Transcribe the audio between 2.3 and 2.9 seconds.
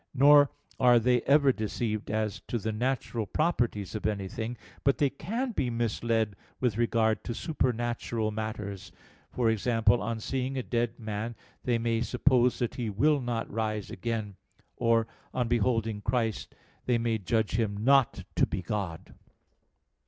to the